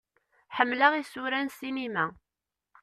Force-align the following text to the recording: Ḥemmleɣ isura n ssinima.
Ḥemmleɣ 0.57 0.93
isura 0.95 1.39
n 1.41 1.47
ssinima. 1.51 2.05